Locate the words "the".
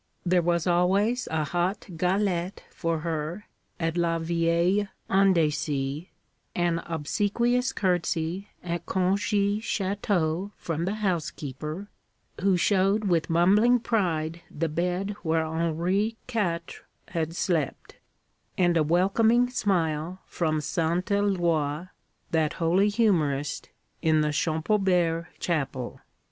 10.85-10.95, 14.49-14.67, 24.21-24.31